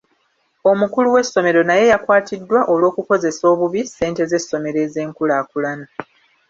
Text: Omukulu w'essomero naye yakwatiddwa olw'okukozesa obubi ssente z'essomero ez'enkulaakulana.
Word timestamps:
Omukulu 0.71 1.07
w'essomero 1.15 1.61
naye 1.69 1.83
yakwatiddwa 1.91 2.59
olw'okukozesa 2.73 3.43
obubi 3.53 3.81
ssente 3.85 4.21
z'essomero 4.29 4.79
ez'enkulaakulana. 4.85 5.85